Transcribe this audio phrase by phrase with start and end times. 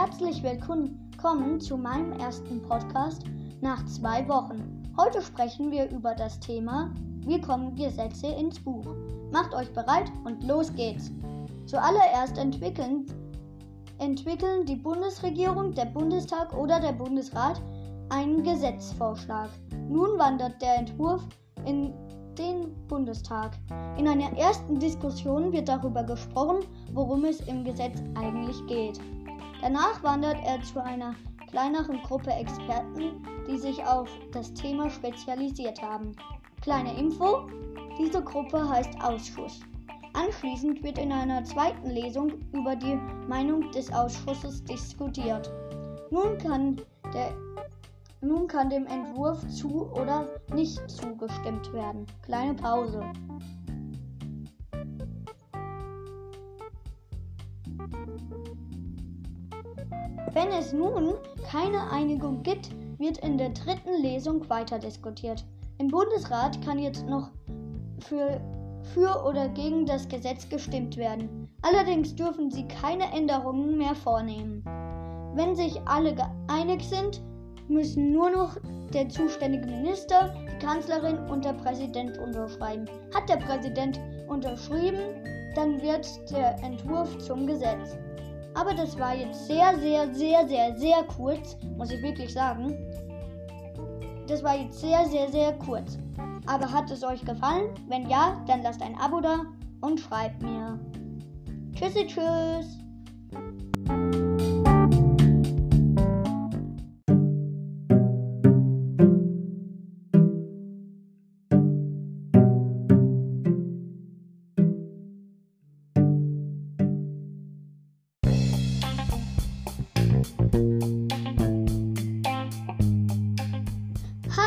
[0.00, 3.24] Herzlich willkommen zu meinem ersten Podcast
[3.60, 4.84] nach zwei Wochen.
[4.96, 6.94] Heute sprechen wir über das Thema
[7.26, 8.86] Wie kommen Gesetze ins Buch?
[9.32, 11.10] Macht euch bereit und los geht's.
[11.66, 13.06] Zuallererst entwickeln,
[13.98, 17.60] entwickeln die Bundesregierung, der Bundestag oder der Bundesrat
[18.10, 19.50] einen Gesetzvorschlag.
[19.88, 21.24] Nun wandert der Entwurf
[21.66, 21.92] in
[22.38, 23.58] den Bundestag.
[23.98, 26.60] In einer ersten Diskussion wird darüber gesprochen,
[26.92, 29.00] worum es im Gesetz eigentlich geht.
[29.60, 31.14] Danach wandert er zu einer
[31.50, 36.12] kleineren Gruppe Experten, die sich auf das Thema spezialisiert haben.
[36.60, 37.46] Kleine Info,
[37.98, 39.60] diese Gruppe heißt Ausschuss.
[40.12, 45.50] Anschließend wird in einer zweiten Lesung über die Meinung des Ausschusses diskutiert.
[46.10, 46.80] Nun kann
[47.12, 47.32] der
[48.20, 52.04] nun kann dem Entwurf zu oder nicht zugestimmt werden.
[52.22, 53.04] Kleine Pause.
[60.32, 61.14] Wenn es nun
[61.50, 65.44] keine Einigung gibt, wird in der dritten Lesung weiter diskutiert.
[65.78, 67.30] Im Bundesrat kann jetzt noch
[68.00, 68.40] für,
[68.94, 71.48] für oder gegen das Gesetz gestimmt werden.
[71.62, 74.62] Allerdings dürfen sie keine Änderungen mehr vornehmen.
[75.34, 77.22] Wenn sich alle geeinigt sind,
[77.68, 78.56] müssen nur noch
[78.92, 82.86] der zuständige Minister, die Kanzlerin und der Präsident unterschreiben.
[83.14, 85.22] Hat der Präsident unterschrieben,
[85.54, 87.96] dann wird der Entwurf zum Gesetz.
[88.58, 92.74] Aber das war jetzt sehr, sehr, sehr, sehr, sehr kurz, muss ich wirklich sagen.
[94.26, 95.96] Das war jetzt sehr, sehr, sehr kurz.
[96.46, 97.70] Aber hat es euch gefallen?
[97.88, 99.44] Wenn ja, dann lasst ein Abo da
[99.80, 100.76] und schreibt mir.
[101.72, 102.78] Tschüssi, tschüss.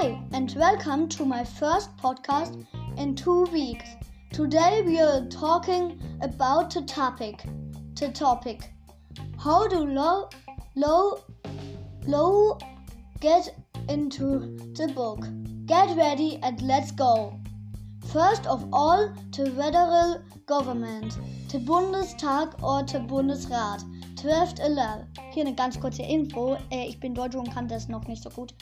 [0.00, 2.64] Hi, and welcome to my first podcast
[2.96, 3.88] in two weeks.
[4.32, 7.42] Today we are talking about the topic.
[7.98, 8.70] The topic.
[9.42, 10.28] How do low,
[10.76, 11.24] low,
[12.06, 12.58] low
[13.18, 13.52] get
[13.88, 15.26] into the book?
[15.66, 17.36] Get ready and let's go.
[18.12, 21.18] First of all, the federal government,
[21.50, 23.82] the Bundestag or the Bundesrat.
[24.14, 25.08] 12th 11.
[25.32, 26.56] Hier eine ganz kurze Info.
[26.70, 28.54] Äh, ich bin Deutsch und kann das noch nicht so gut.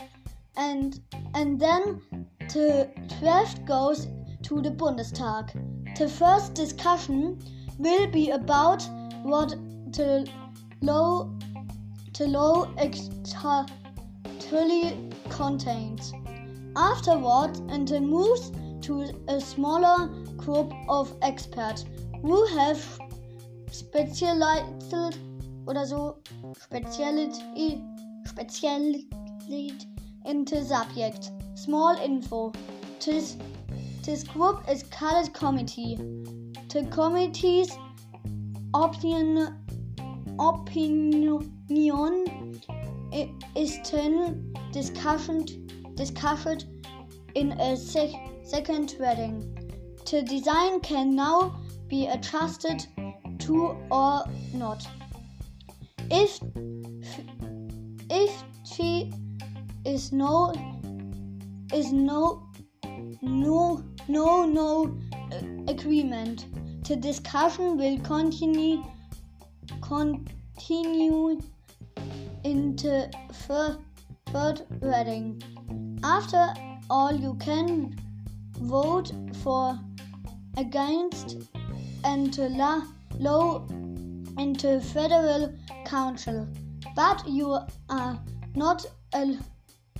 [0.57, 1.01] And
[1.35, 2.01] and then
[2.53, 2.91] the
[3.21, 4.09] 12th goes
[4.43, 5.53] to the Bundestag.
[5.99, 7.39] The first discussion
[7.79, 8.83] will be about
[9.23, 9.51] what
[9.93, 10.29] the
[10.81, 11.31] law
[12.19, 13.27] the law actually
[15.31, 16.13] contains.
[16.77, 18.53] Afterwards, and it moves
[18.83, 21.85] to a smaller group of experts
[22.23, 22.81] who have
[23.71, 24.95] specialized
[25.67, 26.23] oder so
[26.55, 27.83] Speziality,
[28.25, 29.96] Spezialität
[30.27, 31.31] in the subject.
[31.55, 32.53] Small info.
[33.05, 33.37] This,
[34.05, 35.97] this group is called committee.
[36.69, 37.71] The committee's
[38.75, 39.57] opinion,
[40.39, 41.53] opinion
[43.55, 45.47] is then discussion,
[45.95, 46.67] discussed
[47.35, 48.11] in a sec,
[48.45, 49.53] second reading.
[50.11, 52.87] The design can now be adjusted
[53.41, 54.87] to or not.
[56.11, 56.41] If
[58.11, 59.13] if she
[59.87, 60.53] is no
[61.73, 62.49] is no
[63.23, 64.99] no no no
[65.33, 66.47] uh, agreement,
[66.89, 68.85] the discussion will continue
[69.81, 71.41] continue
[72.45, 73.79] into third,
[74.27, 75.43] third reading.
[76.03, 76.53] After
[76.91, 77.97] all, you can
[78.61, 79.79] vote for
[80.57, 81.37] against
[82.05, 82.83] and la
[83.19, 83.67] low
[84.39, 85.53] into federal
[85.85, 86.47] council,
[86.95, 87.59] but you
[87.89, 88.19] are
[88.55, 88.85] not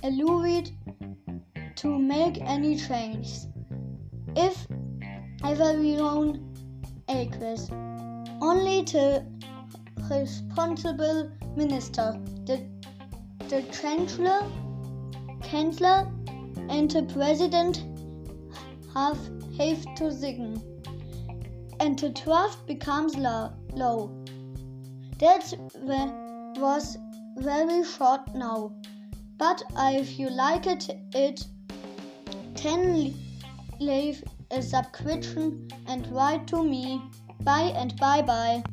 [0.03, 0.69] allowed
[1.75, 3.47] to make any changes.
[4.35, 4.67] If
[5.43, 6.53] everyone
[7.07, 7.69] agrees,
[8.41, 9.25] only to
[10.09, 12.65] responsible minister, the,
[13.49, 14.43] the chancellor,
[15.49, 16.11] chancellor,
[16.69, 17.83] and the president
[18.93, 19.19] have,
[19.57, 20.61] have to sign,
[21.79, 23.53] and the draft becomes law.
[23.73, 24.09] law.
[25.19, 25.53] That
[26.57, 26.97] was
[27.37, 28.71] very short now.
[29.37, 31.45] But if you like it, it
[32.55, 33.13] can
[33.79, 37.01] leave a subscription and write to me.
[37.41, 38.63] Bye and bye bye.